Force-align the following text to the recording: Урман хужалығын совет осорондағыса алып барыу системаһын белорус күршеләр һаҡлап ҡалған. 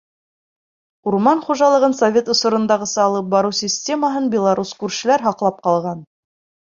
Урман 1.09 1.41
хужалығын 1.49 1.91
совет 1.99 2.31
осорондағыса 2.33 3.01
алып 3.03 3.27
барыу 3.33 3.55
системаһын 3.57 4.31
белорус 4.37 4.73
күршеләр 4.81 5.25
һаҡлап 5.27 5.61
ҡалған. 5.69 6.01